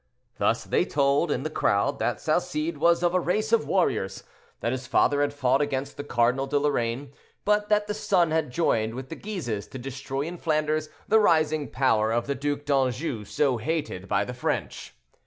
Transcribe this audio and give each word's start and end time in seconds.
Thus 0.39 0.63
they 0.63 0.83
told, 0.83 1.29
in 1.29 1.43
the 1.43 1.51
crowd, 1.51 1.99
that 1.99 2.19
Salcede 2.19 2.79
was 2.79 3.03
of 3.03 3.13
a 3.13 3.19
race 3.19 3.53
of 3.53 3.67
warriors; 3.67 4.23
that 4.59 4.71
his 4.71 4.87
father 4.87 5.21
had 5.21 5.31
fought 5.31 5.61
against 5.61 5.95
the 5.95 6.03
Cardinal 6.03 6.47
de 6.47 6.57
Lorraine, 6.57 7.13
but 7.45 7.69
that 7.69 7.85
the 7.85 7.93
son 7.93 8.31
had 8.31 8.49
joined 8.49 8.95
with 8.95 9.09
the 9.09 9.15
Guises 9.15 9.67
to 9.67 9.77
destroy 9.77 10.21
in 10.21 10.39
Flanders 10.39 10.89
the 11.07 11.19
rising 11.19 11.69
power 11.69 12.11
of 12.11 12.25
the 12.25 12.33
Duc 12.33 12.65
d'Anjou, 12.65 13.25
so 13.25 13.57
hated 13.57 14.07
by 14.07 14.25
the 14.25 14.33
French. 14.33 14.95